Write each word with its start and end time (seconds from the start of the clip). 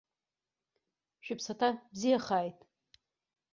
Шәыԥсаҭа 1.23 1.69
бзиахааит! 1.91 2.59